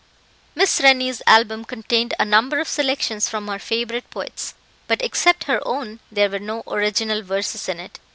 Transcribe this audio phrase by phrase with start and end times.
[0.55, 4.55] Miss Rennie's album contained a number of selections from her favourite poets,
[4.87, 7.99] but except her own there were no original verses in it.